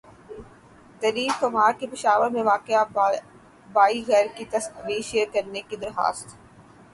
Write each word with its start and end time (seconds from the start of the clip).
دلیپ 1.01 1.33
کمار 1.41 1.73
کی 1.79 1.87
پشاور 1.87 2.29
میں 2.31 2.43
واقع 2.43 2.83
بائی 3.69 4.03
گھر 4.07 4.25
کی 4.35 4.45
تصاویر 4.51 5.01
شیئر 5.09 5.27
کرنے 5.33 5.61
کی 5.69 5.75
درخواست 5.75 6.35